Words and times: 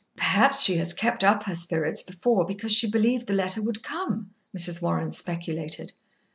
"Perhaps 0.17 0.63
she 0.63 0.77
has 0.77 0.95
kept 0.95 1.23
up 1.23 1.43
her 1.43 1.53
spirits 1.53 2.01
before 2.01 2.43
because 2.43 2.71
she 2.71 2.89
believed 2.89 3.27
the 3.27 3.33
letter 3.35 3.61
would 3.61 3.83
come," 3.83 4.31
Mrs. 4.51 4.81
Warren 4.81 5.11
speculated. 5.11 5.93